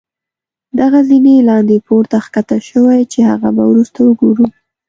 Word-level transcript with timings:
دغه 0.79 0.99
زينې 1.09 1.35
لاندې 1.49 1.83
پوړ 1.85 2.03
ته 2.11 2.17
ښکته 2.25 2.57
شوي 2.69 2.99
چې 3.11 3.19
هغه 3.31 3.49
به 3.55 3.63
وروسته 3.71 3.99
وګورو. 4.03 4.45